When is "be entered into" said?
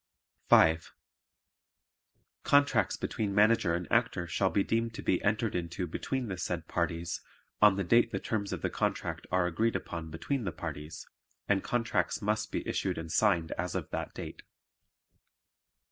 5.03-5.85